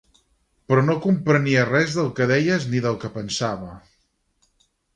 Però 0.71 0.83
no 0.85 0.95
comprenia 1.03 1.67
res 1.67 1.93
del 1.99 2.09
que 2.21 2.29
deies 2.33 2.67
ni 2.73 2.83
del 2.89 2.99
que 3.05 3.13
pensava. 3.21 3.71